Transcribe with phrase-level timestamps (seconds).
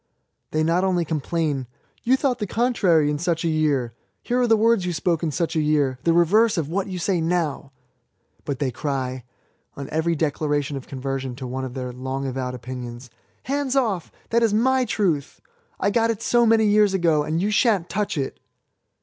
[0.49, 1.65] They not only complain
[1.99, 5.21] —^^ You thought the contrary in such a year!"'^ Here are the words you spoke
[5.21, 7.71] in such a year; the reverse of what you say now!
[8.43, 9.25] but they cry,
[9.75, 13.11] on every declaration of conversion to one of their long avowed opinions,
[13.45, 14.11] ''Hands off!
[14.31, 15.39] that i is my truth;
[15.79, 18.39] I got it so many years ago, and you {shan't touch it